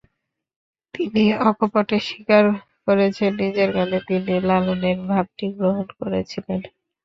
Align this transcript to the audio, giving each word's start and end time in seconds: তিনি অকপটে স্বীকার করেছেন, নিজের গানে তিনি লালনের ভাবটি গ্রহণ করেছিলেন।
তিনি 0.93 1.21
অকপটে 1.49 1.97
স্বীকার 2.07 2.43
করেছেন, 2.85 3.31
নিজের 3.41 3.69
গানে 3.75 3.99
তিনি 4.07 4.33
লালনের 4.47 4.97
ভাবটি 5.09 5.45
গ্রহণ 5.57 5.87
করেছিলেন। 5.99 6.59